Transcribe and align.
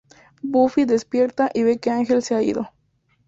Buffy 0.41 0.85
despierta 0.85 1.51
y 1.53 1.61
ve 1.61 1.77
que 1.77 1.91
Ángel 1.91 2.23
se 2.23 2.33
ha 2.33 2.41
ido. 2.41 2.71